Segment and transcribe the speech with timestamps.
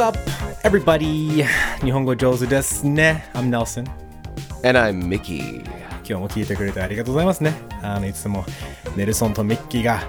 [0.00, 0.18] What's up,
[0.62, 1.44] everybody?
[1.84, 3.28] 日本語上手ですね。
[3.34, 3.84] I'm Nelson.
[4.66, 5.62] And I'm Mickey.
[5.96, 7.52] 今日も聞いてくれてありがとうございますね。
[7.82, 8.46] あのいつも
[8.96, 10.00] ネルソンとミッキーが、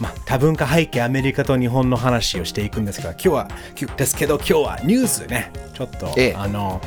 [0.00, 3.48] まあ、多文化背景アメリカと日本の話をしていくんですが、今日は、
[3.96, 5.52] ですけど今日はニュースね。
[5.72, 6.80] ちょっと、ええあの、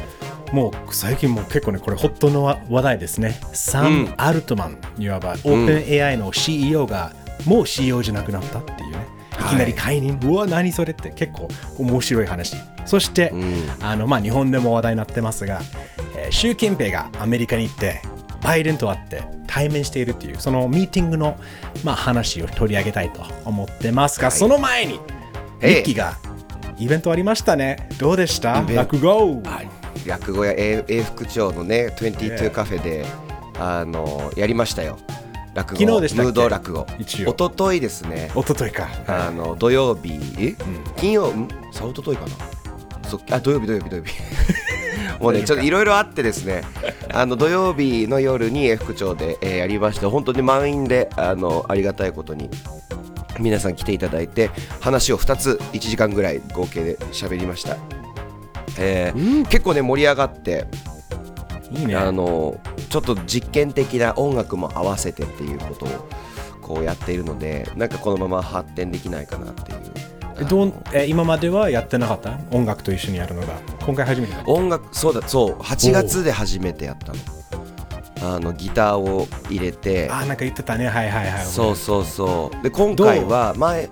[0.51, 3.39] もう最近もう結構ね、これホットの話題ですね。
[3.53, 7.13] サム・アルトマン、いわばオープン AI の CEO が、
[7.45, 9.20] もう CEO じゃなくなったっていうね。
[9.47, 9.49] い。
[9.49, 12.55] きなり解任、うわ、何それって結構面白い話。
[12.85, 13.33] そして、
[13.81, 15.61] あのまあ、日本でも話題になってますが、
[16.17, 18.01] えー習近平がアメリカに行って、
[18.41, 21.37] バイデンと会って対面しているっていう、そのミーティングの、
[21.83, 24.99] まあ、話を取り上げたいと思ってますが、その前に、ミ
[25.61, 25.71] え。
[25.77, 26.17] えッキーが
[26.77, 27.89] イベントありましたね。
[27.99, 28.63] どうでした？
[28.73, 29.41] 落語。
[30.07, 33.05] 落語や英英福町のね、22カフェで、
[33.59, 34.97] あのやりましたよ。
[35.53, 36.87] 落語昨日でしたムード落語。
[36.97, 38.31] 一応一昨日ですね。
[38.35, 38.87] おとといか。
[39.07, 40.55] あの土曜日、え
[40.97, 41.47] 金曜、ん？
[41.71, 42.25] さ一昨日か
[43.03, 43.09] な。
[43.09, 44.13] そあ土曜日土曜日土曜日。
[45.19, 46.63] もうねちょっといろいろあってですね。
[47.13, 52.49] あの土曜日の夜に英福町で、えーやりまして本当に満員であのありがたいことに。
[53.39, 57.77] 皆さん来ていただいて話を2つ1時間ぐらい合計で喋りました、
[58.77, 60.67] えー結構ね盛り上がって
[61.71, 61.95] いいね。
[61.95, 65.89] あのちょっと実験的な音楽も合わせてっていうことを
[66.61, 69.77] こうやっているのでなんかこのまま発展できないかなっていう。
[70.39, 72.39] えどうえ今まではやってなかった？
[72.51, 73.47] 音楽と一緒にやるのが。
[73.85, 75.53] 今回初めてだ音楽そうだそう。
[75.59, 77.19] 8月で初めてやったの。
[78.23, 80.07] あのギターを入れて。
[80.11, 80.87] あ、なんか言ってたね。
[80.87, 81.45] はいはいはい。
[81.45, 82.63] そうそうそう。
[82.63, 83.89] で今回は前うん。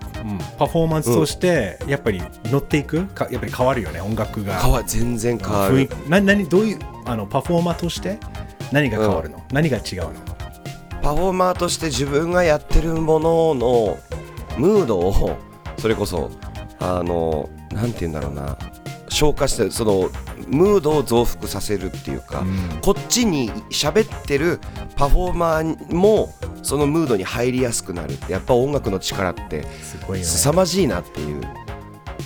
[0.58, 3.06] パフォーマンスとして、やっぱり乗っていく？
[3.08, 4.60] かやっぱり変わるよね、音楽が。
[4.62, 5.90] 変わ全然変わる。
[6.08, 8.20] な何どういうあのパフォーマーとして
[8.72, 10.14] 何が変わるの、何が違うの？
[11.02, 13.98] パフォーマーとして自分がやってるものの
[14.58, 15.38] ムードを
[15.80, 16.30] それこそ
[16.80, 18.58] あのなんて言うんだろうな。
[19.12, 20.12] 消化してその
[20.48, 22.46] ムードを増幅させるっていうか、
[22.82, 24.60] こっちに喋ってる
[24.96, 26.32] パフォーマーも
[26.62, 30.24] そのムードに入りやすくなるってやっぱ音楽の力ってすごいよね。
[30.24, 31.42] 凄まじいなっていう、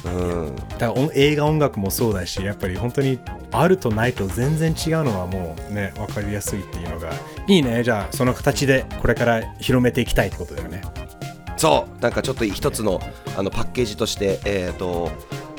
[0.05, 3.19] うん、だから音映画音楽もそうだし、やっぱり本当に
[3.51, 7.11] あるとないと全然違うのはもうね、分かりやすいっていうのが
[7.47, 7.83] いいね。
[7.83, 10.81] じゃあその形でこれから広めていきたいってことだよね。
[11.57, 13.01] そうなんかちょっと一つの
[13.37, 15.11] あのパッケージとして、えー、と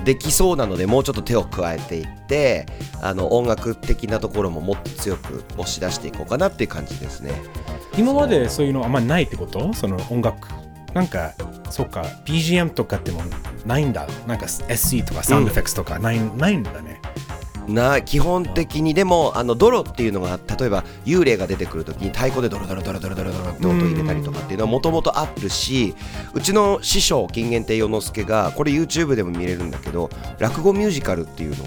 [0.04, 2.66] できそうなのでもうちょっと手を加えていって
[3.00, 7.32] あの音楽的なところももっと強く押し出していこうかなっていう感じですね
[7.96, 9.72] 今までそういうのあんまりないってこと？
[9.72, 10.48] その音楽。
[10.94, 11.32] なんか、
[11.70, 13.22] そっか、BGM とかっても
[13.66, 14.06] ないんだ。
[14.26, 17.00] なんか SC とかサウンドエフェクスとかない,、ないんだね。
[17.68, 25.94] な基本的にでもあのドロっていうのが例えば幽霊が出てくるときに太鼓でドロドロドロドロドロドロって音入れたりとかっていうのはもともとあるし
[26.34, 31.64] うちの師匠金元亭与之助がこれ YouTube でも見れるんだけど落語ミュージカルっていうの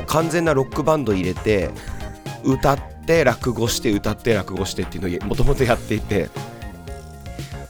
[0.00, 1.70] を完全なロックバンド入れて
[2.42, 6.28] 歌って落語して歌って落語してっていうのをもともとやっていて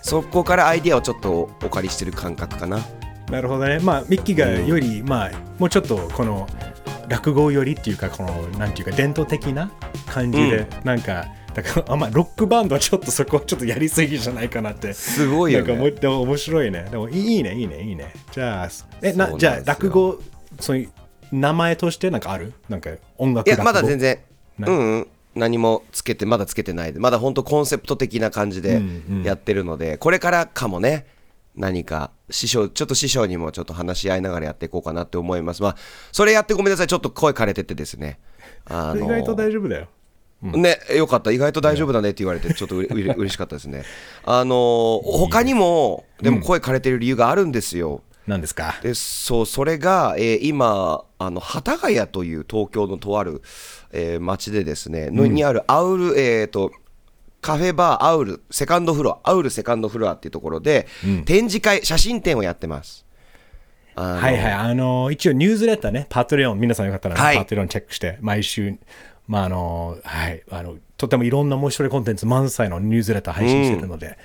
[0.03, 2.81] そこからアイディアをちょっとお借りしてる感覚かな。
[3.31, 3.79] なるほどね。
[3.81, 6.49] まあ、ミッキーがより、まあ、もうちょっとこの
[7.09, 9.71] 落語よりっていうか、この、なんていうか、伝統的な
[10.07, 14.93] 感じで、なんか、だから、あんまロックバンドはちょっとそこはちょっとやりすぎじゃないかなって。
[14.93, 16.87] すごいよねなんかでも面白いね。
[16.91, 18.13] でもいいね、いいね、いいね。
[18.33, 18.69] じゃあ、
[19.03, 20.21] え、な、じゃあ、落語、
[20.59, 20.91] そういう
[21.33, 22.53] 名前としてなんかある？
[22.69, 24.19] なんか音楽いやまだ全然
[24.59, 28.83] なうん、うん、何もつけてまだつけてないでまだ本当コンセプト的な感じで
[29.25, 31.07] やってるので、これからかもね
[31.57, 35.63] 何か師匠ちょっと師匠にもちょっと話し合いながらやっていこうかなって思います。
[35.63, 35.77] まあ
[36.13, 36.87] それやってごめんなさい。
[36.87, 38.19] ちょっと声枯れててですね。
[38.67, 39.89] あの意外と大丈夫だよ。
[40.43, 43.83] ね、よかった、意外と大丈夫だねって言われて、ちょっとうれうれ嬉しかったですね。
[44.25, 48.01] あのー他にも、でも声枯れてる理由があるんですよ。
[48.31, 48.77] 何ですか？
[48.83, 53.43] でそうそれが、えー今あの幡ヶ谷という東京のとある、
[53.93, 56.73] えー町でですね、のにあるアウル、えー、と
[57.43, 60.87] カフェバーアウルセカンドフロアアウルセカンドフロアっていうところで、
[61.27, 63.05] 展示会写真展をやってます。
[63.97, 67.37] はいはい、あの一応ニュースレターね、パトレオン、皆さんよかったら、ねはい。
[67.37, 68.79] パトレオンチェックして、毎週、
[69.27, 74.17] まああのはい、あのとてもいろんな面白いコンテンツ満載のニュースレター配信してるので、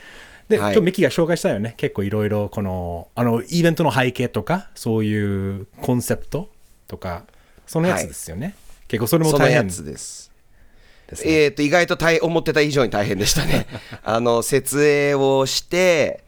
[0.50, 0.74] で、はい。
[0.74, 6.50] 今日ミキが紹介したよね、結構いろいろこの、あの、イベントの背景とか、そういうコンセプト
[6.88, 7.24] とか、
[7.66, 8.56] そのやつですよね。
[8.88, 10.32] 結構それもそのや大変ですつです。
[11.12, 11.32] ね。
[11.32, 13.68] えー、と意外と大思ってた以上に大変でしたね。
[14.04, 16.24] あの設営をして、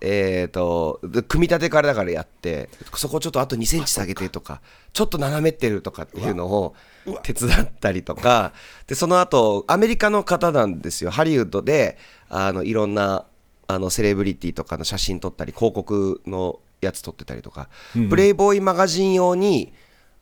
[0.00, 4.60] えー、とで組み立てからだからやってそこちょっとあと2センチ下げてとか
[4.92, 6.74] ちょっと斜めってるとかっていうのを
[7.22, 8.52] 手伝ったりとか。
[8.86, 11.10] でその後アメリカの方なんですよ。
[11.10, 11.98] ハリウッドで
[12.28, 13.26] あのいろんな
[13.74, 17.68] あのセレブリティとかの写真撮ったり広告のやつ撮ってたりとか、
[18.10, 19.72] プレイボーイマガジン用に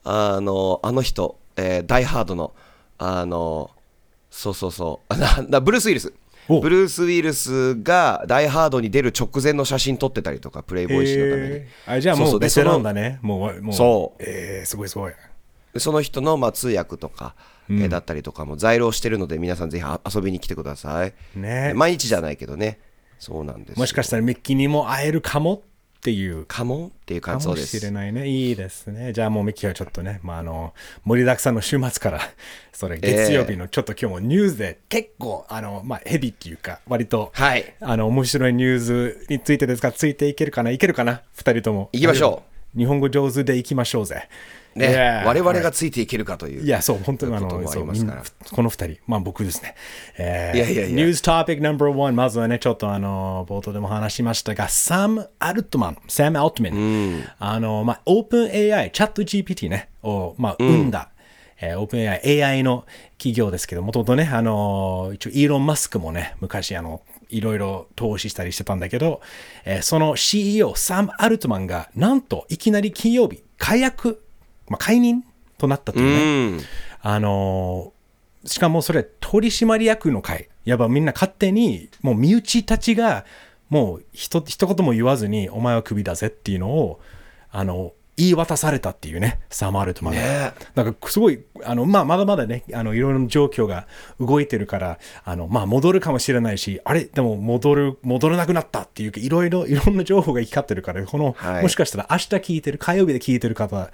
[0.05, 2.53] あのあの人、えーダイハードの
[2.99, 3.71] あの
[4.31, 6.13] そうそうそう ななブルース・ウィルス。
[6.49, 6.61] お。
[6.61, 11.55] ブルース・ウィルスがダイハードに出る直前の写真撮ってたりとかプレイボーイ誌のために。
[11.57, 11.93] へー。
[11.93, 13.19] あじゃあそうもベテランだね。
[13.23, 13.75] もう、もう。
[13.75, 14.23] そう。
[14.23, 15.13] えー、すごいすごい。
[15.73, 17.35] でその人のまあ通訳とか、
[17.69, 21.73] えーだったりとかも在労してるので皆さんぜひあ遊びに来てください、ね。
[21.77, 22.81] 毎日じゃないけどね
[23.21, 25.63] そうなんですもしかしたらミッキーにも会えるかも
[26.01, 28.27] っていうかもっていうか感想ですもしれないね。
[28.27, 29.13] いいですね。
[29.13, 30.73] じゃあもうミッキーはちょっとね、まあ、あの、
[31.05, 32.21] 盛りだくさんの週末から、
[32.73, 38.81] それ月曜日のちょっと今日もニュースで結構、あの、まあ、ヘビっていうか、割と、はいあの、面白いニュー
[39.21, 41.91] スについてですが、ついていけるかないけるかな二人とも。
[41.93, 42.50] 行きましょう。
[42.77, 44.29] 日本語上手で行きましょうぜ。
[44.75, 44.89] ね。
[44.89, 46.69] Yeah 我々がついていけるかという、い。
[46.69, 49.75] や、そう、本当にあの、この二人、まあ僕ですね。
[50.17, 50.97] えー、いやいやいや。
[50.97, 61.11] ニューストピックナンバーワン、まずはね、ちょっとあの、冒頭でも話しましたが、サム・アルトマン、サム・アルトマン、あの、まあ、オープン AI、チャット GPT ね、を、まあ、生んだ、
[61.61, 62.87] えーオープン AI、AI の
[63.19, 69.21] 企業ですけど、もともとね、あの、一応、イーロン・マスクもね、昔、あの、いろいろ投資したりしてたんだけど、
[69.65, 74.23] えーその CEO、サム・アルトマンが、なんと、いきなり金曜日、解約、
[74.69, 75.25] まあ、解任
[75.59, 76.05] となったという
[76.53, 76.57] ね。
[76.57, 76.61] うん
[77.03, 78.01] あのー
[78.47, 80.49] しかもそれ取締役の会。
[80.65, 83.27] やっぱみんな勝手に、もう身内たちが、
[83.69, 87.01] もうひと一言も言わずに、お前はクビだぜっていうのを、
[87.51, 90.21] あの、言い渡されたっていうね、サマールトマンが。
[90.21, 90.53] ね。
[90.75, 93.87] なんかすごい、あの、まあ、まだまだね、あの、いろいろな状況が
[94.21, 101.63] 動いてるから、あの、まあ、戻るかもしれないし、あれ、でも戻る、戻らなくなったっていうか、いろいろ、いろんな情報が行き交ってるから、この、はい。
[101.63, 103.91] もしかしたら明日聞いてる、火曜日で聞いてる方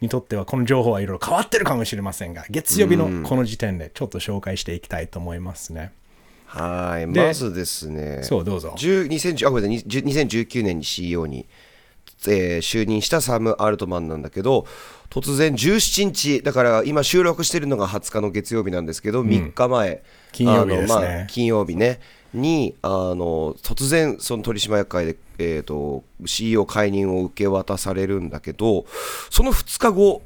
[0.00, 5.92] にとっては、この情報はいろいろ変わってるかもしれませんが、月曜日のこの時点でちょっと紹介していきたいと思いますね。
[6.46, 7.12] はい。
[7.12, 8.20] でまずですね。
[8.22, 8.74] そう、どうぞ。
[8.76, 9.88] 10 2010あごめんなさい。
[9.88, 11.46] 20 2019年に CEO に、
[12.26, 14.66] えー就任したサム・アルトマンなんだけど
[15.10, 21.06] 突然17日だから今収録してるのが20日の月曜日なんですけど、3日前金曜日ですね。
[21.06, 22.00] まあ金曜日ね。
[22.34, 28.84] にあの突然その取締役会で、えー、と CEO 解任を受け渡されるんだけど
[29.30, 30.22] その2日後、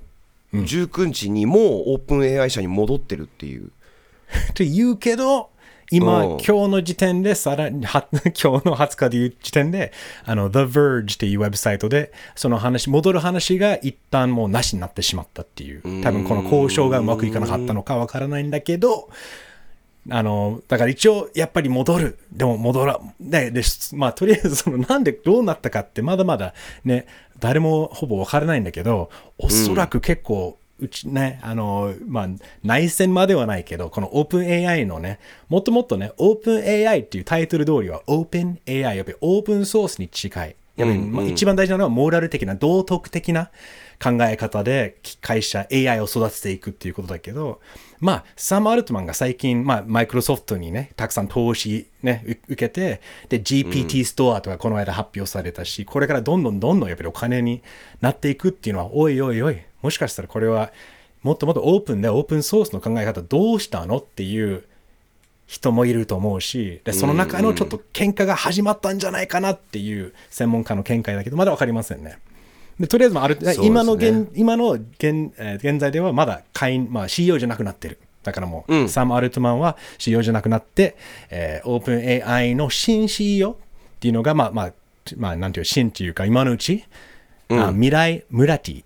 [0.52, 3.70] 19日にもうオープン AI 社に戻ってるっていう。
[4.54, 5.50] と言うけど、
[5.92, 6.28] 今、う。
[6.28, 9.92] ん今日の時点で、さらに、は 今日の20日でいう時点で、
[10.24, 19.08] あの、The Verge っていうウェブサイトで、その話、戻る話が一旦もうなしになってしまったっていう、多分この交渉がうまくいかなかったのかわからないんだけど、
[20.10, 22.18] あの、だから一応、やっぱり戻る。
[22.32, 23.62] でも戻ら、で、で、
[23.92, 26.54] まあ、とりあえず、その、なんでどうなったかって、まだまだ
[26.84, 27.06] ね、
[27.38, 32.28] 誰もほぼわからないんだけど、おそらく結構、うちね、あの、まあ、
[32.64, 40.56] 内戦まではないけど、このオープン AI のね、もっともっとね、オープン AI っていうタイトル通りは、オープン AI、やっぱりオープンソースに近い。
[40.74, 43.50] やっぱり、まあ一番大事なのは、モラル的な、道徳的な
[44.02, 47.60] 考え方で、会社、AI を育てていくっていうことだけど、
[48.00, 57.62] まあ、サム・アルトマンが最近、まあ、マイクロソフトにね、たくさん投資ね、う受けて、で、GPT ストアとかこの間発表されたし、これからどんどんどんどんやっぱりお金に
[58.00, 60.72] なっていくっていうのは、おいおいおい、もしかしたらこれは、
[61.22, 64.64] もっともっとオープンで、オープンソースの考え方どうしたのっていう
[65.46, 72.18] 人もいると思うし、で、その中のちょっと喧嘩が始まったんじゃないかなっていう専門家の見解だけど、まだわかりませんね。
[72.80, 77.98] でとりあえずまあある、すね今の現今の現,、えー現在ではまだ会員、まあ、CEO じゃなくなってる。
[78.22, 80.96] だからもう、サム・アルトマンは CEO じゃなくなって、
[81.30, 83.54] えー、オープン AI の新 CEO っ
[84.00, 84.72] ていうのが、まあまあ、
[85.16, 86.84] まあ、なんていう新っていうか、今のうち、
[87.50, 88.84] あ未来ムラティね。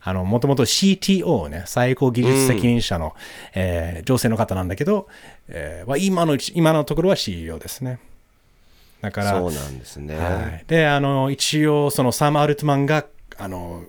[0.00, 3.14] あの、もともと CTO ね、最高技術責任者の、
[3.54, 5.08] えー女性の方なんだけど、
[5.48, 7.98] えーは今の今のところは CEO ですね。
[9.00, 13.84] だから、そうなんですね、はい、であの一応そのサム・アルトマンがあの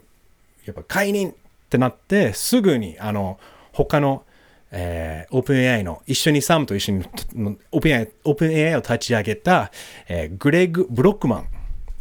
[0.65, 1.33] やっぱ解任っ
[1.69, 3.39] てなってすぐにあの
[3.71, 4.23] 他の、
[4.71, 9.71] えー、オープン AI の一緒にサムと一緒にのオープン AI, オープン AI を立ち上げた、
[10.07, 11.45] えーグレッグ・ブロックマン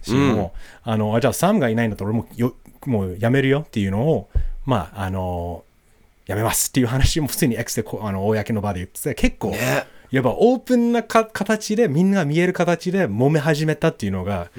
[0.03, 2.55] 氏も、あのあじゃあサムがいないんだったら俺もよ
[2.87, 4.29] もうやめるよっていうのを
[4.65, 5.65] まああの
[6.27, 14.51] やめますっていう話も普通に X でこあの公の場で言ってて結構、ねやっぱオープンなか形でみんなが見える形で揉め始めたっていうのが、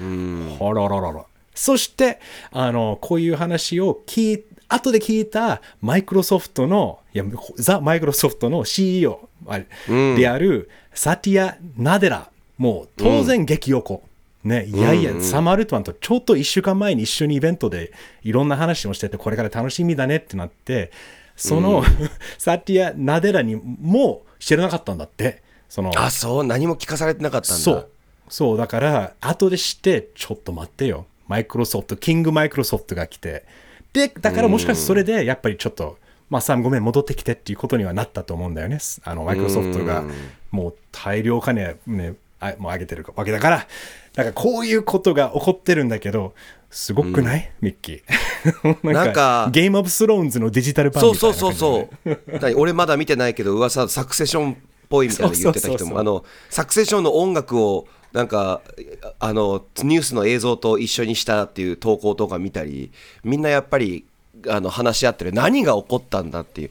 [0.58, 1.24] ほらららら。
[1.54, 2.20] そして、
[2.52, 7.24] あの、こういう話を聞い、後で聞いたマイクロソフトの、いや、
[7.56, 14.04] ザ・マイクロソフトの CEO あであるサティア・ナデラ、もう当然激横。
[14.42, 17.92] ね、いやいや、サマールトマンとちょっと一週間前に一緒にイベントで
[18.22, 20.90] いろんな話もしてて、これから楽しみだねってなって、
[21.36, 21.84] その、
[22.38, 25.42] サティア・ナデラにも知らなかったんだって。
[25.68, 26.44] そのあそう？
[26.44, 27.88] 何も聞かされてなかったんだそう。
[28.28, 31.06] そう、だから、後で知って、ちょっと待ってよ。
[31.28, 33.44] マイクロソフト、キングマイクロソフトが来て、
[33.92, 38.78] で、だからもしかしてそれで、やっぱりちょっと、まあ、サムごめん、戻ってきてっていうことにはなったと思うんだよね。
[39.04, 40.04] あの、マイクロソフトが
[40.50, 43.66] もう大量お金、ね、あもう上げてるわけだから、
[44.16, 46.34] なんかこういうことが起こってるんだけど、
[46.70, 48.86] すごくない、うん、ミッキー。
[48.92, 51.88] なんか、ゲームオブスローンズのデジタル版みたいなそうそうそう
[52.40, 52.54] そう。
[52.56, 54.56] 俺まだ見てないけど、噂、サクセションっ
[54.88, 58.60] ぽいみたいな言ってた人も、あの、サクセションの音楽を、なんか
[59.20, 62.90] あのニュースの映像と一緒にしたっていう投稿とか見たり
[63.22, 64.04] みんなやっぱり
[64.48, 65.32] あの話し合ってる。
[65.32, 66.70] 何が起こったんだっていう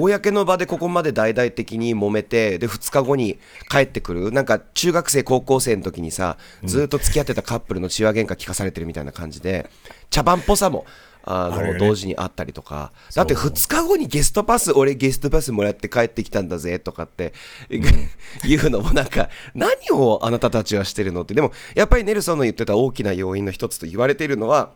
[0.00, 3.38] 公の場でここまで大々的に揉めてで2日後に
[3.70, 4.32] 帰ってくる。
[4.32, 9.70] なんか中学生高校生の時にさずっと付き合ってたカップルの血話喧嘩聞かされてるみたいな感じで
[10.10, 10.84] 茶番っぽさも
[11.22, 12.92] あの、ね、同時にあったりとか。
[13.14, 17.32] だって2日後にゲストパス俺ゲストパスもらって帰ってきたんだぜとかって、
[17.70, 17.84] うん、
[18.50, 21.34] いうのもなんか何をあなたたちはしてるのって。
[21.34, 24.72] でもやっぱりネルソンの言ってた大きな要因の一つと言われているのは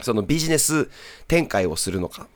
[0.00, 0.88] そのビジネス
[1.28, 2.26] 展開をするのか、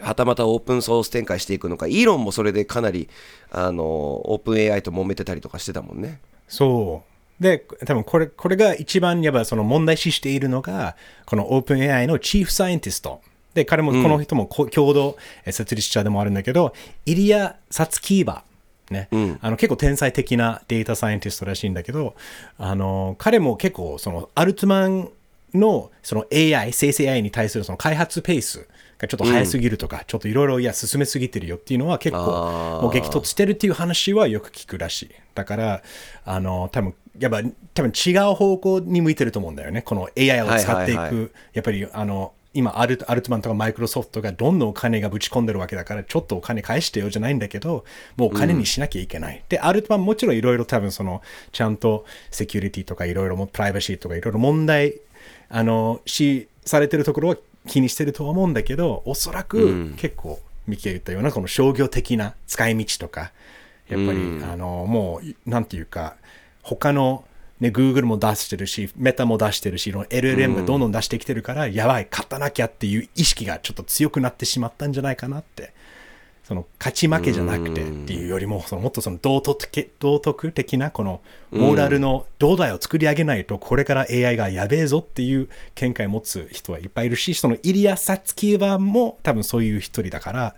[0.00, 3.08] はたまたオープンソース展開していくのか、イーロンもそれでかなり、
[3.50, 6.20] あの、オープン AI と揉めてたりとかしてたもんね。
[6.46, 7.02] そ
[7.40, 7.42] う。
[7.42, 13.20] で、多分これ、これが一番やっぱその問題視しているのが、このオープン AI のチーフサイエンティスト。
[13.54, 15.16] で、彼も、この人も共同
[15.50, 16.74] 設立者でもあるんだけど、
[17.06, 18.48] イリア・サツキーバー。
[18.90, 22.14] ね、うん、あの結構天才的なデータサイエンティストらしいんだけど、
[22.56, 25.10] あの彼も結構そのアルトマン
[25.54, 28.66] のその AI、生成 AI に対するその開発ペース
[28.98, 35.10] がちょっと早すぎるとか、うん、ちょっといろいろいや進めすぎてるよっていうのは結構もう激突してるっていう話はよく聞くらしい。
[35.34, 35.82] だから、
[36.24, 37.42] あの、多分やっぱ
[37.74, 39.82] 多分違う方向に向いてると思うんだよね。
[39.82, 47.84] この AI を使っていく、はいはいはい、やっぱりあの、今アルト、アルトマンとかマイクロソフトがどんどんお金がぶち込んでるわけだから、ちょっとお金返してよじゃないんだけど、
[48.16, 49.36] もうお金にしなきゃいけない。
[49.36, 54.94] うん、で、アルトマンもちろんいろいろ多分その、ちゃんとセキュリティとかいろいろプライバシーとかいろいろ問題
[55.50, 57.36] あのしされてるところは
[57.68, 63.32] 気にしてると思うんだけどおそらく結構、ミキが言ったようなこの商業的な使い道とか
[63.88, 66.16] やっぱり、うん、あのもうなんていうか
[66.62, 67.24] 他の
[67.60, 75.72] ね、Google も出してるし、メタも出してるし、LLM がどんどん出してきてるから、うん、やばい、勝たなきゃっていう意識がちょっと強くなってしまったんじゃないかなって
[76.48, 90.56] その勝ち負けじゃなくてっていうよりもそのもっとその道徳道徳的なこのモーラルの土台を作り上げないとこれから AI がやべえぞっていう見解を持つ人はいっぱいいるしそのイリア・サツキーバーも多分そういう一人だから、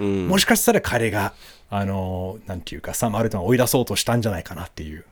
[0.00, 1.34] もしかしたら彼が
[1.70, 5.04] あのなんていうかサム・アルトンを追い出そうとしたんじゃないかなっていう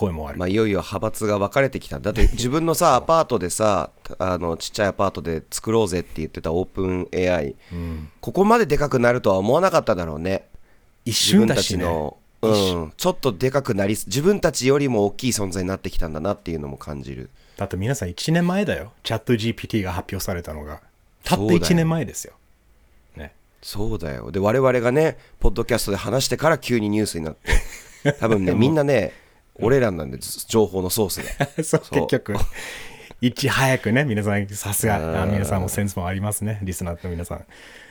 [0.00, 2.00] 声もある、まあ、いよいよ派閥が分かれてきた。
[2.00, 10.46] だって 自分のさアパートでさあのちっちゃいアパートで作ろうぜって言ってたオープン AI、うん、ここまででかくなるとは思わなかっただろうね。
[11.04, 17.28] 一瞬だし、ね、の、うん、ちょっとでかくなり自分たちよりも大きい存在になってきたんだなっていうのも感じる。
[17.56, 18.92] だって皆さん1年前だよ。
[19.02, 20.80] チャット GPT が発表されたのが。
[21.24, 22.32] たった1年前ですよ。
[23.16, 23.34] ね。
[23.62, 24.32] そうだよ。
[24.32, 28.12] で我々がねポッドキャストで話してから急にニュースになって。
[28.18, 29.12] 多分ねみんなね
[29.62, 32.34] 俺らなんで情報のソースが そう結局。
[33.22, 37.44] いち早くね皆さんさすが皆さんもセンスもありますねリスナーの皆さん。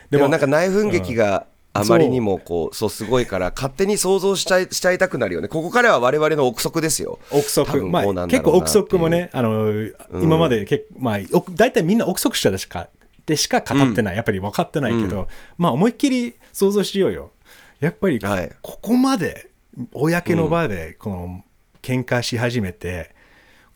[0.10, 5.48] でもなんか内紛劇が、あまりにもこうそうすごいから勝手に想像しちゃいしちゃいたくなるよね。
[5.48, 7.20] ここからは我々の憶測ですよ。
[7.32, 7.86] 憶測。
[7.86, 11.20] まあ、結構憶測もねあの、うん、今までけ、まあ、
[11.52, 12.90] 大体みんな憶測者でしか
[13.28, 17.32] でしか語ってない、うん、やっぱり分かってないけど、うん、まあ思いっきり想像しようよ。
[17.80, 18.20] やっぱり
[18.62, 19.52] ここまで
[19.94, 21.44] 公の場でこの
[21.82, 23.14] 喧嘩し始めて、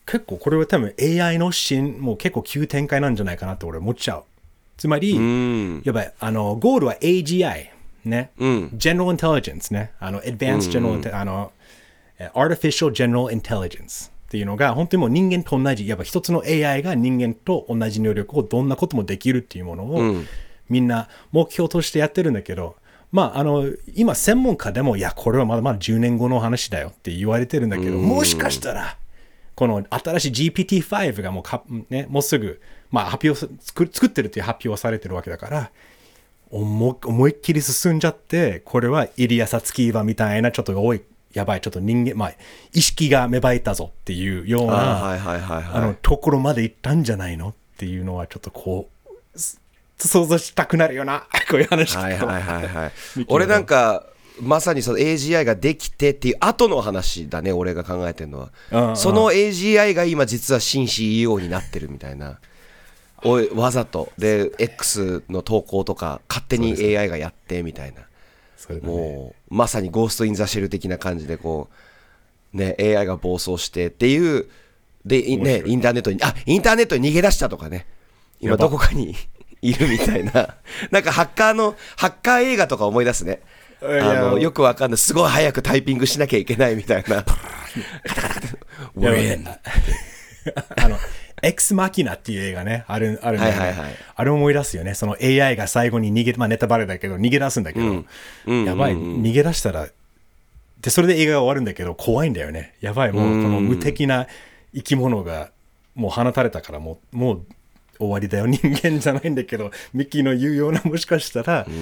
[0.06, 4.24] 結構これは多分 AI の芯も結構急展開なんじゃないかなって俺思っちゃう。
[4.78, 5.16] つまり、
[5.84, 7.70] やっぱりあのゴールは AGI
[8.06, 11.52] ね、うん、General Intelligence ね、あの Advanced General、うん、あの
[12.34, 20.28] Artificial General Intelligence っていうのが本当にもう人間と同じ、やっぱ一つの AI が人間と同じ能力をどんなこともできるっていうものを、うん、
[20.70, 22.76] みんな目標としてやってるんだけど、
[23.14, 28.98] まあ、あの、今、専門家でも、いや、これはまだまだ10年後の話だよって言われてるんだけど、もしかしたら、
[29.54, 35.72] この新しい GPT-5 がもうか、ね、もうすぐ、まあ、発表作、作ってるっていう発表はされてるわけだから、
[36.50, 41.04] 思思いっきり進んじゃって、これはイリア・サツキーバみたいな、ちょっと多い、
[41.34, 42.34] やばい、ちょっと人間、まあ、
[42.74, 44.74] 意識が芽生えたぞっていうような、
[45.76, 49.40] あの、ところまで行ったんじゃないのっていうのは、ちょっとこう、
[50.08, 51.28] 想像したくなるよな。
[51.50, 52.92] こういう話はいはいはいはい。
[53.28, 54.06] 俺なんか
[54.42, 58.96] まさにその AGI ができてっていう後の話だね俺が考えてるのは。
[58.96, 62.40] その AGI が今実は新 CEO になってるみたいな。
[63.26, 64.12] おいわざと。
[64.18, 68.02] で X の投稿とか勝手に AI がやってみたいな、
[68.76, 71.70] ね、もうまさにゴースト・イン・ザ・シェル的な感じでこ
[72.54, 74.48] うね AI が暴走してっていう
[75.06, 77.86] で、いね、インターネットに、あ、インターネットに逃げ出したとかね。
[78.40, 79.16] 今どこかに
[79.64, 80.56] いるみたいな。
[80.92, 83.40] なんかハッカーの、ハッカー映画とか思い出すね。
[83.82, 84.98] あの、よくわかんない。
[84.98, 87.24] すごい早くタイピングしなきゃいけないみたいな。
[88.96, 89.48] We're in
[90.78, 90.98] あの、
[91.42, 94.94] エクスマキナっていう映画ね、ある、あるんはいはいはいあれ思い出すよね。
[94.94, 98.06] その AI が最後に逃げ、まあネタバレだけど、逃げ出すんだけど、うん
[98.46, 99.88] うんやばい、逃げ出したら、
[100.82, 102.76] で、それで映画が終わるんだけど、怖いんだよね。
[102.82, 104.28] やばい、もう、この無敵な
[104.76, 105.52] 生き物が、
[105.96, 107.46] もう放たれたから、もう、もう、
[108.00, 108.48] 終わりだよ。
[108.48, 111.76] 人間じゃないんだけど、ミッキーの言うような、もしかしたら、もう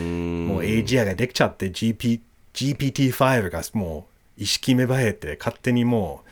[0.61, 2.21] AGI ができちゃって、GP、
[2.53, 6.23] GPT-5 がもう意識芽生えて、勝手にも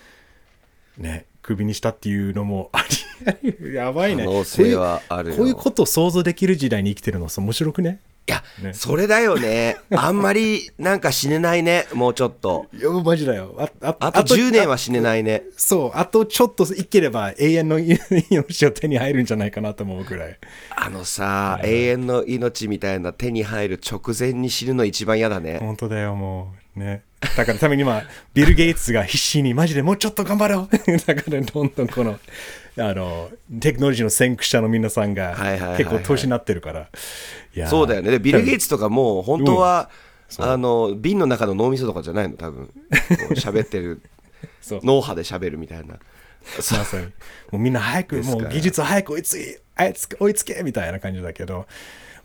[0.97, 2.85] う、ね、クビにしたっていうのもあ
[3.41, 4.25] り、やばいね。
[4.25, 7.99] 可能性はあるよこういうことを想像できる時代に生きてるのさ、面白くね？
[8.05, 9.77] いや、ねそれだよね。
[9.91, 11.85] あんまりなんか死ねないね。
[11.93, 12.67] もうちょっと。
[12.73, 13.55] いや、マジだよ。
[13.59, 15.43] あああと10年は死ねないね。
[15.57, 20.37] そう、あとちょっと生きれば永遠の命を手に入るんじゃないかなと思うくらい。
[20.75, 25.57] あのさ、永遠の命みたいな手に入る直前に死ぬの一番嫌だね。
[25.59, 26.79] 本当だよ、もう。
[26.79, 27.03] ね。
[27.35, 30.77] だからために今、ビル・ゲイツが必死にマジでもうちょっと頑張ろう。
[31.05, 32.17] だからどんどんこの、
[32.79, 35.35] あの、テクノロジーの先駆者の皆さんが
[35.77, 36.89] 結構年になってるから。
[37.55, 37.69] いやー。
[37.69, 38.11] そうだよね。
[38.11, 39.89] でビル・ゲイツとかもう本当は、
[40.27, 40.47] そう。
[40.47, 42.37] あの瓶の中の脳みそとかじゃないの？
[42.37, 42.69] 多分。
[43.35, 44.01] 喋ってる。
[44.61, 44.79] そう。
[44.83, 45.99] 脳波で喋るみたいな。
[46.57, 47.05] まさに。
[47.05, 47.11] も
[47.53, 49.57] うみんな早く、もう技術早く追いつい
[49.93, 51.65] つけ、追いつけみたいな感じだけど、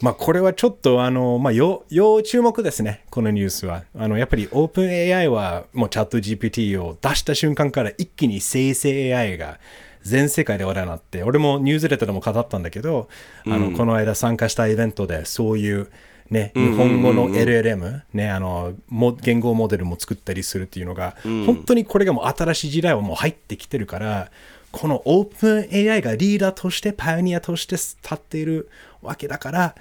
[0.00, 3.84] まあこれはちょっと、あの、まあ要、要注目ですね、このニュースは。
[3.96, 9.58] あの、やっぱり OpenAI はもうチャット GPT を出した瞬間から一気に生成 AI が
[10.04, 13.08] 全世界で話題になって、俺もニュースレターでも語ったんだけど、
[13.46, 15.88] あの、この間参加したイベントでそういう、
[16.30, 24.30] ね、日本語の LLM、ね、あの、も言語モデルも作ったりするっていうのが、本当にこれがもう新しい時代はもう入ってきてるから、
[24.72, 28.68] この OpenAI がリーダーとして、パイオニアとして立っている
[29.02, 29.74] わけだから、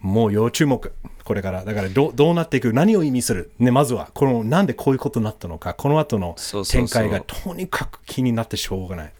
[0.00, 0.92] もう要注目、
[1.24, 1.64] これから。
[1.64, 7.02] だからどうどうなっていく、何を意味する、ね、まずは、このなんでこういうことになったのか、この後のそうそうそう。
[7.02, 9.12] 展開がとにかく気になってしょうがない。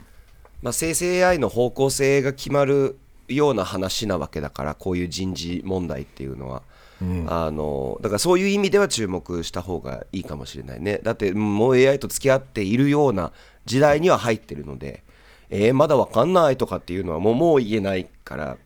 [0.62, 6.62] まあ、生成 AI の方向性が決まるような話なわけだからこういう人事問題っていうのは、
[7.28, 10.98] あのだからそういう意味では注目した方がいいかもしれないね。
[11.02, 13.32] だってもう AI と付き合っているような
[13.66, 15.04] 時代には入ってるので、
[15.50, 18.56] えーまだわかんないとかっていうのはもうもう言えないから。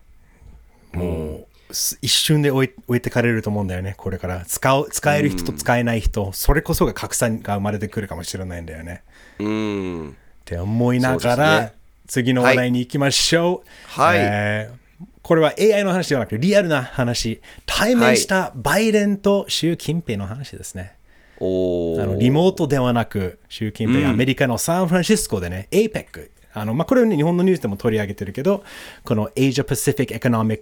[0.93, 4.45] もう、す一瞬で置い置いてかれると思うんだよね、これから。
[4.45, 9.03] 使う使える人と使えない人、それこそが格差が生まれてくるかもしれないんだよね。
[9.39, 10.11] うん。
[10.11, 10.13] っ
[10.45, 11.73] て思いながら、
[12.13, 14.01] 次の話題に行きましょう。
[14.01, 14.19] はい。
[14.21, 14.83] えー
[15.23, 17.41] これは AI の話ではなくリアルな話。
[17.65, 20.97] 対面したバイデンと習近平の話ですね。
[21.39, 22.03] おー。
[22.03, 26.31] あのリモートではなく、習近平、アメリカのサンフランシスコでね、APEC。
[26.55, 28.65] あのまあ、これを、ね、日本のニュースでも取り上げてるけど、
[29.05, 30.61] この Asia Pacific Economic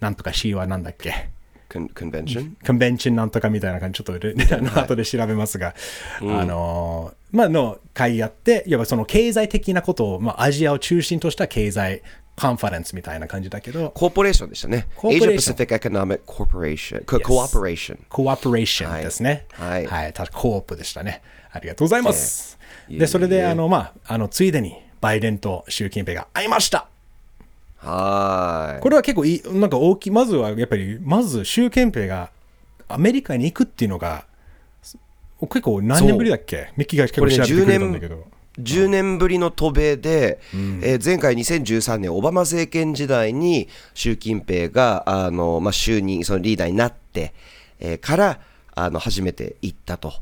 [0.00, 1.30] なんとか C はなんだっけ？
[1.70, 5.74] コンベンションコンベンションなんとかみたいな感じ、ちょっとねあの後で調べますが、
[6.20, 12.02] あのーまあ、の会議あって、いわばその経済的なことを、まあ、アジアを中心とした経済
[12.36, 14.86] カンファレンスみたいな感じだけど、コーポレーションでしたね。
[14.94, 15.56] コーポ Asia レーション。
[15.56, 19.46] Pacific Economic Corporation ココーポレーションコーポレーションですね。
[19.52, 19.86] はい。
[19.86, 20.12] はい。
[20.12, 21.22] 確かコープでしたね。
[21.50, 22.58] ありがとうございます。
[22.88, 22.98] ええ。
[23.00, 26.88] で、それで、あの、まあ、あの、ついでに、バイデンと習近平が会いました。
[27.78, 28.80] はーい。
[28.80, 32.30] これは結構いい、なんか大きい、まずはやっぱり、まず習近平が
[32.88, 34.27] アメリカに行くっていうのが、
[35.46, 36.70] 結構何年ぶりだっけ？
[36.76, 38.26] ミッキーが結構調べてくれたんだけど。
[38.60, 40.40] 10年ぶりの渡米で、
[40.82, 47.34] えー前回2013年オバマ政権時代に習近平があの、まあ、就任そのリーダーになって、
[47.78, 48.40] えーから
[48.74, 50.12] あの初めて行ったと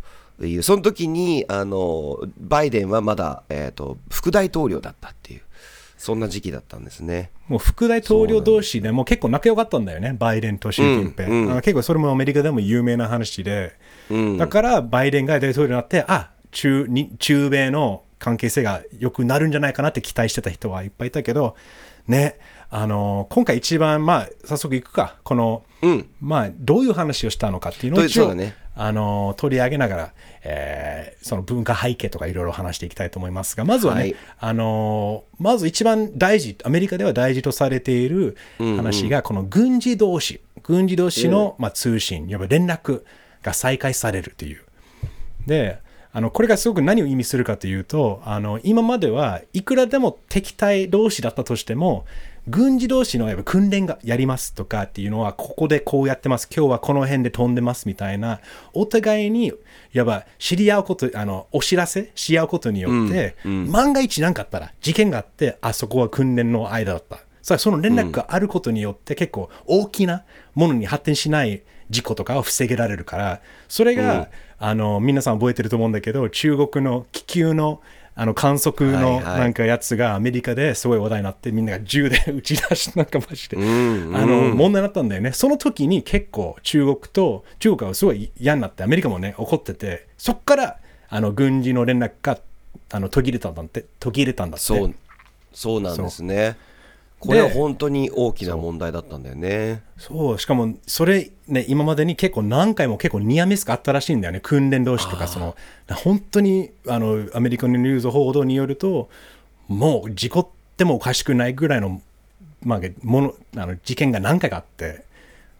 [0.42, 0.62] いう。
[0.62, 5.40] その時にあのバイデンはまだ、えー、と副大統領だったっていう
[5.96, 7.30] そんな時期だったんですね。
[7.48, 11.26] もう副大統領同士でもう結構仲良かったんだよね、バイデンと習近平。
[11.26, 11.60] うんうん。
[11.62, 13.72] 結構それもアメリカでも有名な話で、
[14.38, 21.56] だからバイデンが大統領になって、あ中に中米の関係性が良くなるんじゃないかなって期待してた人はいっぱいいたけど、
[22.08, 22.38] ね、
[22.70, 26.08] あの今回一番、まあ、早速いくか、この、うん。
[26.20, 28.54] まあ、どういう話をしたのかっていうのをね。
[28.78, 30.12] あの取り上げながら、
[30.44, 34.16] えーその文化背景とかいろいろ話していきたいと思いますが、まずはね、はい。
[34.38, 43.02] あのまず一番大事、アメリカでは大事とされている話が、この軍事同士、軍事同士の、まあ、通信、いわば連絡
[43.46, 44.60] が再開されるという。
[45.46, 45.78] で、
[46.12, 52.04] あのこれがすごく何を意味するかというと、あの今まではいくらでも敵対同士だったとしても、
[52.48, 58.40] 軍事同士のやっぱ訓練がやりますとかっていうのは、ここでこうやってます、今日はこの辺で飛んでますみたいな、
[58.72, 59.52] お互いに、
[59.92, 67.18] やっぱ知り合うこと、あの、お知らせし合うことによって、万が一何かあったら、事件があって、あそこは訓練の間だった。
[67.46, 70.24] さあその連絡があることによって結構大きな
[70.56, 77.80] ものに発展しない事故とかを防げられるから、それが、あの、皆さん覚えてると思うんだけど、中国の気球の
[78.18, 85.32] あの観測のなんかやつがアメリカですごい話題になって、みんなが銃で 撃ち出して、なんかマジで、んあの、問題になったんだよね。
[85.32, 90.78] その時に結構中国と、中国はすごい嫌になって、アメリカもね、怒ってて、そっから、
[91.10, 92.38] あの、軍事の連絡が、
[92.90, 94.64] あの、途切れたんだって、途切れたんだって。
[94.64, 94.94] そう
[95.52, 96.56] そうなんですね
[97.18, 104.40] これは本当に大きな問題だったんだよねそう、しかも、それ、ね、今までに結構何回も結構ニアミスがあったらしいんだよね。
[104.40, 105.56] 訓練同士とか、その、
[105.88, 109.08] 本当に、あの、アメリカのニュース報道によると、
[109.68, 112.02] もう事故ってもおかしくないぐらいの、
[112.62, 115.05] まあ、もの、あの、事件が何回かあって、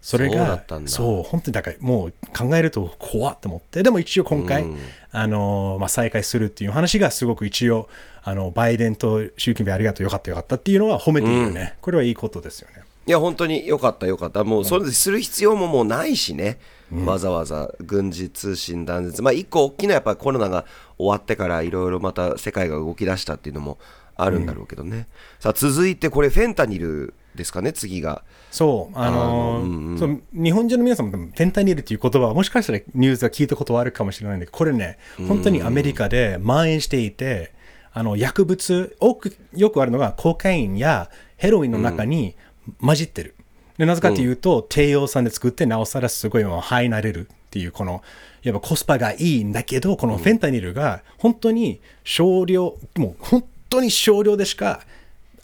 [0.07, 0.89] それがったんだ。
[0.89, 3.83] そう本当にだからもう考えると怖っと思って。
[3.83, 4.77] でも一応今回、うん。
[5.11, 7.89] あのまあ、再開するっていう話がすごく一応
[8.23, 12.83] あのバイデンと習近平ありがとうよかったよかったっていうのは褒めているよね、これはいいことですよね。
[13.05, 14.45] いや本当によかったよかった。
[14.45, 16.59] もうそれでする必要ももうないしね、
[17.05, 19.21] わざわざ軍事通信断絶。
[19.21, 20.63] まあ一個大きなやっぱりコロナが
[20.97, 23.77] 終わってからいろいろまた世界が動き出したっていうのも
[24.15, 25.07] あるんだろうけどね、
[25.39, 28.23] さあ続いてこれフェンタニルですかね次が。
[28.51, 29.97] そう、あのーうんうん。
[29.97, 34.97] そう日本人の皆さんも多分フェンタニルっていう言葉はもしかしたらニュースが聞いたことはあるかもしれないんだけど、これね、
[35.27, 37.53] 本当にアメリカで蔓延していて、
[37.93, 42.35] あの薬物、多くよくあるのがコカインやヘロインの中に
[42.81, 43.35] 混じってる。
[43.77, 48.01] でなぜかというと、低用酸で作って、なおさらすごいもう肺になれるっていう、この、
[48.41, 54.81] やっぱコスパがいいんだけど、このフェンタニルが本当に少量、もう本当に少量でしか、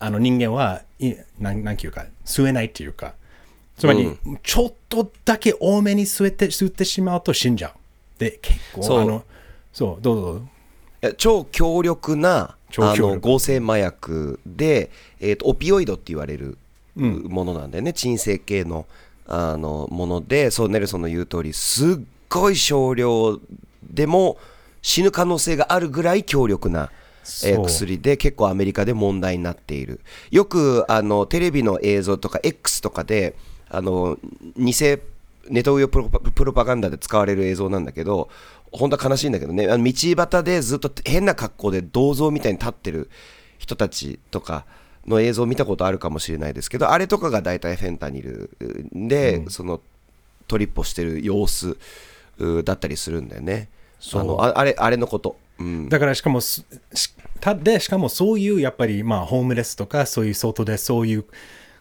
[0.03, 3.13] あの人間はいなんなんていうか吸えないっていうか
[3.77, 7.71] つまり、ちょっとだけ多めに吸えて吸ってしまうと死んじゃう。
[8.19, 9.01] で結構そう。
[9.01, 9.23] あの
[9.71, 11.15] そうどうぞどうぞ。
[11.17, 13.15] 超強力なあ超強力。
[13.15, 16.57] の合成麻薬で、えー、とオピオイドって言われる
[16.95, 18.85] ものなんだよね、鎮静系の
[19.25, 21.95] あのものでそうネルソンの言う通りすっ
[22.27, 23.39] ごい少量
[23.81, 24.37] でも
[24.81, 26.91] 死ぬ可能性があるぐらい強力な、
[27.45, 30.01] えー薬で結構アメリカで問題になっている。
[30.31, 33.35] よくあのテレビの映像とか X とかで
[33.69, 34.17] あの
[34.57, 34.73] 偽
[35.49, 38.29] ネトウヨプロパプロパガンダで使われる映像なんだけど
[38.71, 39.67] 本当は悲しいんだけどね。
[39.67, 43.09] あの道端でずっと変な格好で銅像みたいに立ってる
[43.57, 44.65] 人たちとか
[45.07, 48.49] の映像を見たことあるかもしれないですけどあれとかが大体フェンタニル
[48.93, 49.81] で、その
[50.47, 51.77] トリッポしてる様子
[52.39, 53.69] うだったりするんだよね。
[54.13, 61.25] あのああれあれのこと、うん、だからしかもすしたでしかもそういうやっぱりまあホームレスとかそういう外でそういう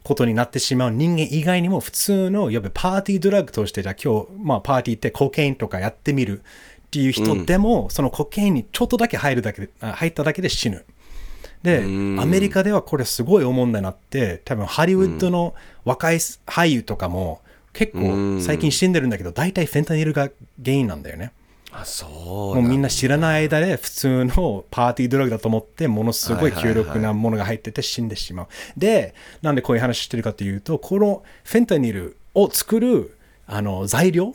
[0.02, 6.44] ことになってしまう人間以外にも普通のやっぱりパーティードラッグとしてじゃあ今日まあパーティーってコケインとかやってみるっ
[6.92, 10.84] ていう人でも、そのコケインにちょっとだけ入るだけ入っただけで死ぬ。
[11.62, 11.80] で、ア
[12.26, 15.54] メリカではこれすごい大問題になって、多分ハリウッドの
[15.86, 17.40] 若い俳優とかも
[17.72, 20.28] 結構最近死んでるんだけど、大体フェンタニルが
[20.62, 21.32] 原因なんだよね。
[21.74, 28.46] あそうもうみんな知らない間で普通のパーティードラッグだと思ってものすごい強力なものが入ってて死んでしまう。
[28.76, 34.34] で、なんでこういう話してるかというと、このフェンタニルを作るあの材料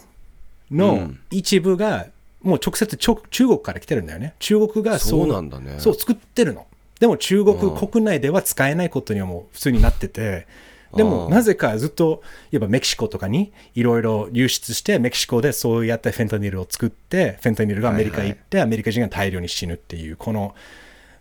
[0.71, 2.07] の一部が
[2.41, 3.15] もう直接中
[3.47, 4.33] 国から来てるんだよね。
[4.39, 6.65] 中国がそうなんだねそう作ってるの。
[6.99, 10.47] でも中国国内では使えないことにはもう普通になってて、
[10.97, 20.55] でもなぜかずっとやっぱメキシコとかにいろいろ流出してメキシコでそうやってフェンタニルを作ってフェンタニルがアメリカ行ってアメリカ人が大量に死ぬっていうこの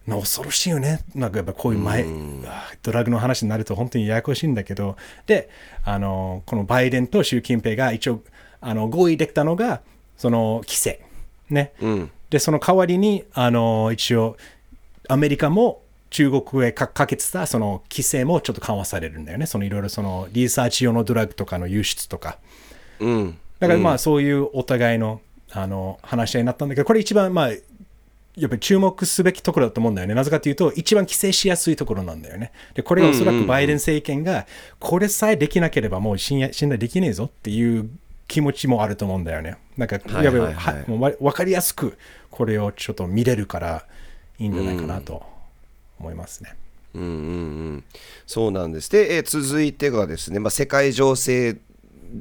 [0.06, 2.04] な恐ろしいよねなんかやっぱこういう前
[2.46, 5.48] あドラッグの話になると本当にややこしいんだけどで
[5.84, 8.22] あのこのバイデンと習近平が一応
[8.60, 9.82] あの合意できたのが
[10.16, 11.04] その規制。
[11.50, 12.10] ね、ん。
[12.30, 14.36] でその代わりにあの一応
[15.08, 15.82] アメリカも
[16.16, 19.44] 中国へかかけてたその規制もちょっと緩和されるんだよね。
[19.44, 22.38] そのいろいろそのリサーチ用のドラッグとかの輸出とか。
[23.00, 27.59] うんだからまあそういうお互いのあの話し合いになったんだけど、これ一番まあや
[28.46, 30.14] っぱり注目すべきところだと思うんだよね。
[30.14, 32.50] なぜかというと、一番規制しやすいところなんだよね。
[32.72, 34.46] で、これがおそらくバイデン政権が、
[34.79, 37.90] これさえできなければもう信頼信頼できねえぞっていう
[38.29, 39.57] 気持ちもあると思うんだよね。
[39.76, 41.98] なんか、はいやっぱりはいはいはもうわ分かりやすく
[42.31, 43.85] これをちょっと見れるから
[44.38, 45.36] いいんじゃないかなと
[45.98, 46.56] 思いますね。
[46.94, 47.12] うんうんう
[47.74, 47.85] ん、
[48.26, 48.90] そうなんです。
[48.90, 51.59] で、えー続いてがですね、まあ、世界情勢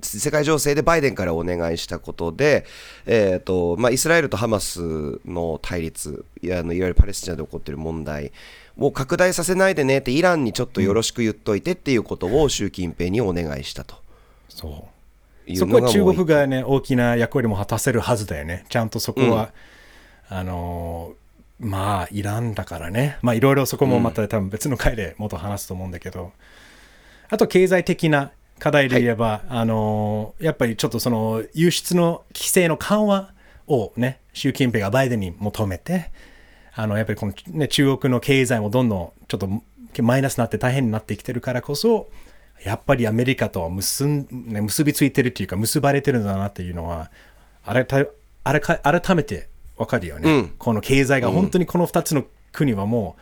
[0.02, 2.66] 世界情勢でバイデンからお願いしたことで、
[3.06, 8.32] えーとまあ、イスラエルとハマスの対立いやあのいわゆるパレスチナで起こっている問題
[8.76, 13.96] もう拡大させないでねってイランにちょっとよろしく言っといてっていうことを習近平にお願いしたと
[14.50, 14.96] そう
[15.54, 18.66] そこは中国がね、大きな役割も果たせるはずだよね。
[18.68, 19.52] ちゃんとそこは、
[20.28, 21.25] あのー
[21.60, 23.18] まあ、イランだからね。
[23.22, 26.34] まあ、いろいろそこもまた多分別の回でもっと話すと思うんだけど、
[27.30, 33.34] あと経済的な課題で言えば、あのーやっぱりちょっとその輸出の規制の緩和
[33.68, 36.12] をね、習近平がバイデンに求めて、
[36.74, 42.10] あのやっぱりこの、ね、中国の経済もどんどんちょっとマイナスになって大変になってきてるからこそ、
[42.64, 47.12] やっぱりアメリカと結ん、ね、結びついてるっていうか結ばれてるんだなっていうのは
[47.64, 48.06] あれた
[48.44, 50.54] あれか改めてわかるよね、うん。
[50.58, 53.22] この経済が本当にこの2つの国はもう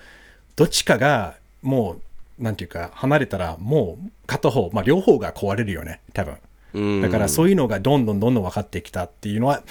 [0.55, 1.97] どっちかがも
[2.39, 6.37] うなんていうか離れたらもう片方、まあ、両方が壊れるよね多分。
[6.73, 7.01] うん。
[7.01, 9.63] だからそういうのがどんどんどんどん分かってきたっていうのは、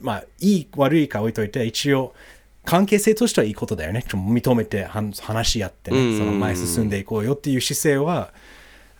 [0.00, 2.14] まあ、いい悪いか置いといて、一応、
[2.64, 4.02] 関係性としてはいいことだよね。
[4.02, 8.32] ちょっと認めて話し合ってね、その前進んでいこうよっていう姿勢は、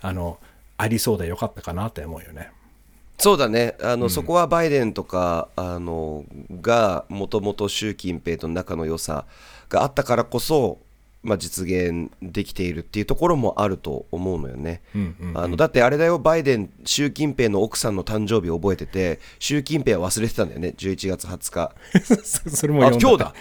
[0.00, 0.38] あの、
[0.78, 2.50] ありそうでよかったかなって思うよね。
[3.18, 3.76] そうだね。
[3.82, 6.24] あの、そこはバイデンとかあの
[6.60, 9.26] がもともと習近平との仲の良さ
[9.68, 10.78] があったからこそ、
[11.24, 16.20] まあ、実現できているっていうところもあると思うのよね、うんうんあのだってあれだよ。
[16.20, 20.74] バイデン習近平の奥さんの誕生日を覚えてて習近平は忘れてたんだよね。
[20.78, 21.74] 11月20日。
[22.24, 23.34] そそれもあ読ん今日だ。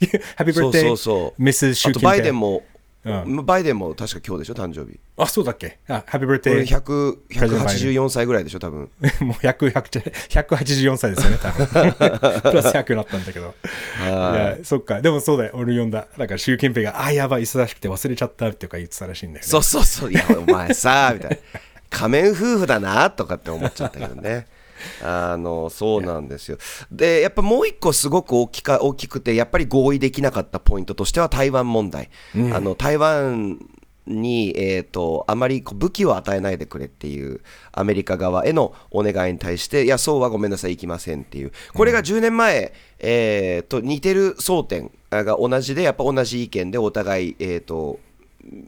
[0.36, 1.42] Happy そう birthday, そうそう。
[1.42, 2.10] ミス習近平。
[2.10, 2.64] バイデンも、
[3.04, 5.78] うバイデンも確か今日でしょ誕生日あ、そうだっけ？
[5.88, 6.64] あ、birthday.
[6.66, 8.80] 100ジェンバイデン184歳ぐらいでしょ多分
[9.20, 11.66] もう100 100 184歳ですよね、多分。
[12.42, 13.54] プラス100になったんだけど。
[14.00, 15.00] いや、そっか。
[15.02, 15.52] でもそうだよ。
[15.54, 16.06] 俺読んだ。
[16.18, 19.48] だから習近平が、あ、やばい、忙しくて忘れちゃったっていうか言ってたらしいんだよね。
[19.48, 21.36] そうそうそう、いや、お前さ、みたいな。
[21.90, 24.46] 仮面夫婦だなとかって思っちゃったけどね。
[25.02, 26.58] あのそうなんですよ。
[26.90, 32.10] で、やっぱもう一個すごく大きか大きくて、やっぱり合意できなかったポイントとしては台湾問題。
[32.52, 33.58] あの台湾
[34.06, 37.40] に、えー、とあまりこう武器を与えないでくれっていう
[37.72, 47.98] アメリカ側へのお願いに対して、いや、そうはごめんなさい、行きませんっていう、これが10年前、えー、と似てる争点が同じで、やっぱ同じ意見でお互い、えー、と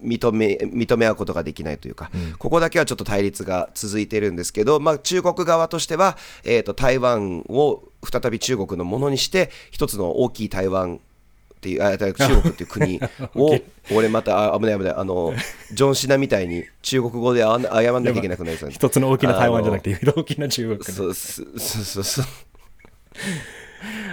[0.03, 13.01] 認め認め合うことができないというか、ここだけはちょっと対立が続いてるんですけど、まあ、中国側としては、えー、と台湾を再び中国のものにして、一つの大きい台湾っていう、あ中国っていう国
[13.35, 13.59] を、
[13.93, 15.35] 俺また、あ危ない危ない、あの、
[15.73, 18.69] ジョン・シナみたいに中国語であ謝謝んなきゃいけなくなりそう。
[18.69, 20.85] に一つの大きな台湾じゃなくて、大きな中国ね。
[20.85, 22.25] そうそうそうそう。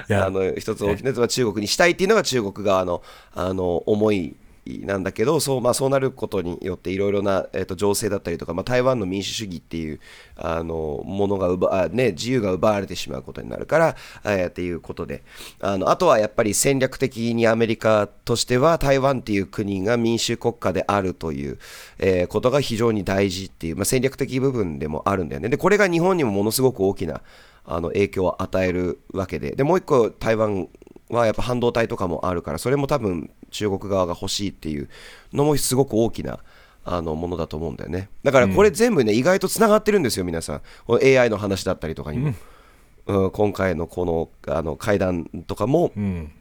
[0.10, 0.26] いや。
[0.26, 10.00] あの一つ大きなやつは中国にしたいっていうのが中国側のあの思いなんだけどそう,、まあ、そうなることによっていろいろな、えー、と情勢だったりとか、まあ、台湾の民主主義っていう
[10.36, 15.24] あのものが奪あ、ね、自由が奪われてしまうことになるから、えー、っていうことで
[15.60, 21.58] あのあとはやっぱり戦略的にアメリカとしては台湾っていう国が民主国家であるという、
[22.00, 25.50] えーことが非常に大事っていう、まあ、戦略的部分でもあるんだよね。
[25.50, 27.22] でこれが日本にもものすごく大きな
[27.66, 30.68] あの影響を与えるわけででもう一個台湾
[31.14, 34.90] はやっぱ半導体とかもあるからそれも多分中国側が欲しいっていう
[35.32, 36.40] のもすごく大きな
[36.86, 38.10] あのものだと思うんだよね。
[38.24, 40.62] だからこれ全部ね、意外とつながってるんですよ皆さん。
[40.86, 42.36] この AI の話だったりとかにも、うん
[43.06, 46.32] 今回のこのあの会談とかも、うん。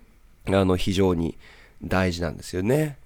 [0.47, 1.37] あの非常に
[1.83, 2.99] 大事なんですよね。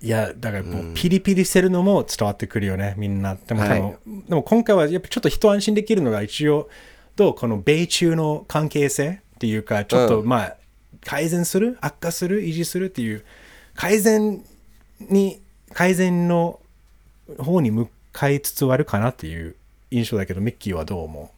[0.00, 3.36] いや、だからもうピリピリしてるのも伝わってくるよね、みんな。
[3.36, 3.96] でも、はい。
[4.28, 6.68] でも今回はやっぱちょっと一安心できるのが一応、
[7.16, 10.56] どうこの米中の関係性っていうか、ちょっとうまあ、
[11.04, 13.24] 改善する悪化する維持するっていう、
[13.74, 14.44] 改善
[15.00, 15.40] に、
[15.72, 16.60] 改善の
[17.38, 19.56] 方に向かいつつあるかなっていう
[19.90, 21.30] 印象だけど、ミッキーはどう思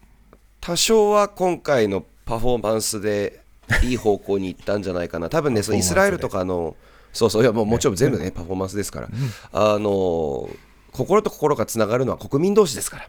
[0.61, 3.41] 多少は今回のパフォーマンスで
[3.83, 6.77] いい方向に行ったんじゃないかな、多分ね、 そのイスラエルとかの、
[7.13, 9.09] そうそう、いやもうもちろん全部ね、パフォーマンスですから、
[9.53, 10.51] あの
[10.93, 13.09] 心と心がつながるのは国民同士ですから、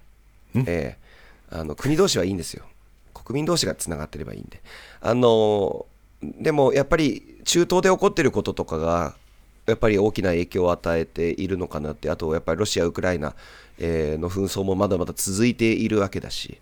[0.55, 1.07] ええ。
[1.49, 2.65] あの国同士はいいんですよ、
[3.13, 4.61] 国民同士がつながってればいいんで、
[5.01, 5.85] あの
[6.21, 9.15] でもやっぱり中東で起こっていることとかが、
[9.65, 13.35] やっぱり大きな影響を与えているのかなって、あとやっぱりロシア、ウクライナ、
[13.79, 16.57] えーの紛争もまだまだ続いているわけだし、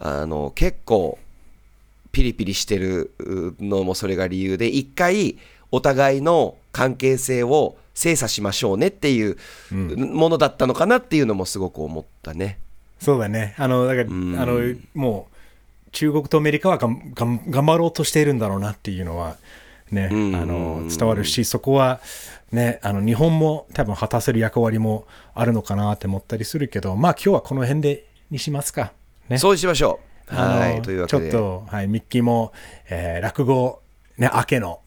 [0.00, 1.18] あの結構
[2.12, 3.12] ピリピリしてる
[3.60, 5.38] のもそれが理由で、一回
[5.70, 9.36] お互いの関係性を精査しましょうねっていう
[9.70, 12.58] ものだったのかなっていうのもすごく思ったね。
[13.00, 13.54] うそうだね。
[13.58, 14.60] あの、だから、んあの、
[14.94, 15.37] もう、
[15.92, 19.36] 中国とアメリカはがんがん頑張ろうとしているんだろうなっていうのは、
[19.90, 22.00] ね、んあの伝わるし、そこは、
[22.52, 28.92] ね、あの日本も多分果たせる役割もあるのかなって思ったりするけど、まあ今日はこの辺でにしますか。
[29.28, 29.38] ね。
[29.38, 30.34] そうしましょう。
[30.34, 31.30] あのはい、というわけで。
[31.30, 32.52] ちょっと、はい、ミッキーも、
[32.90, 33.80] えー落語、
[34.18, 34.80] ね、明けの、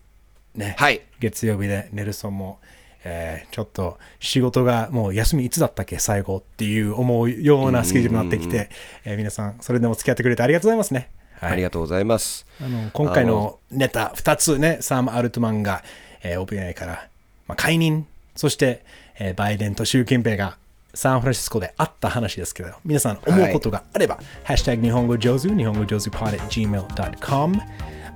[0.56, 1.02] ね、はい。
[1.20, 2.60] 月曜日でネルソンも、
[3.04, 8.70] えーちょっと仕事がもう休みいつだったっけ最後っていう思うようなスケジュールになってきて、
[9.06, 11.10] えー皆さんそれでも付き合ってくれてありがとうございますね。
[11.40, 12.46] はいありがとうございます。
[12.62, 15.84] あの今回のネタ2つね、サム・アルトマンが、
[16.24, 17.08] えー、OpenAI から、
[17.48, 18.86] まあ、解任、そして、
[19.20, 20.58] えーバイデンと習近平が
[20.94, 27.58] サンフランシスコで会った話ですけど、皆さん思うことがあれば、ハッシュタグ日本語上手、日本語上手 pod at gmail.com、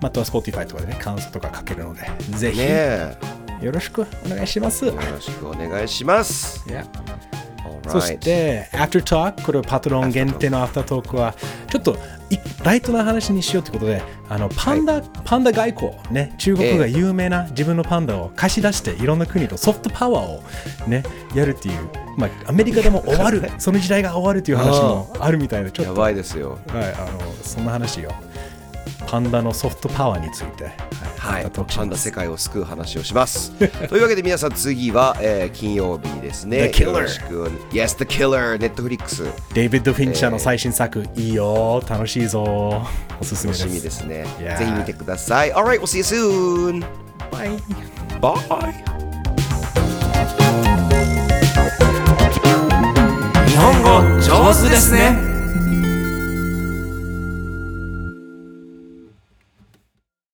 [0.02, 2.02] または Spotify とかでね、感想とか書けるので、
[2.38, 3.18] ぜひ、ねえ。
[3.62, 4.86] よろしくお願いします。
[4.86, 6.64] よろしくお願いします。
[6.68, 6.86] Yeah
[7.88, 11.36] そして、After Talk、これはパトロン限定のアフタートークは、
[11.70, 11.98] ちょっと
[12.30, 20.44] いライトな話にしようということで、あのパンダ、パンダ外交、ね、中国が有名な自分のパンダを貸し出して、いろんな国とソフトパワーを、
[20.88, 21.04] ね、
[21.36, 26.58] やるっていう、まあ、アメリカでも終わる、 その時代が終わるという話もあるみたいで、ちょっやと、はい、ばいですよ。
[26.70, 28.12] あのそんな話を、
[29.08, 30.72] パンダのソフトパワーについて、
[31.18, 33.52] はいパンダ世界を救う話をします。
[33.90, 36.70] というわけで皆さん次は、えー金曜日ですね。
[36.70, 37.06] The Killer。
[37.72, 39.32] Yes, The Killer、Netflix。
[39.54, 43.64] デイビッド・フィンチャーの最新作、いいよ、楽しいぞ、おすすめです。
[43.64, 44.26] 楽しみですね。
[44.40, 45.54] Yeah ぜひ見てください。
[45.54, 46.86] Alright, we'll see you soon.
[47.32, 47.50] バイ
[48.22, 48.96] Bye.
[53.48, 55.35] 日本語上手ですね。